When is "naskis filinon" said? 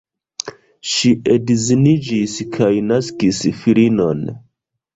2.89-4.27